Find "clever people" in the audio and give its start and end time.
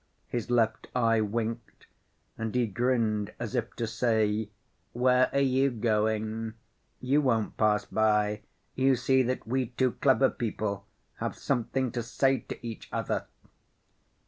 9.91-10.87